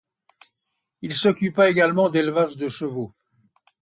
Il 1.03 1.13
s'occupa 1.13 1.69
également 1.69 2.09
d'élevage 2.09 2.57
de 2.57 2.69
chevaux. 2.69 3.13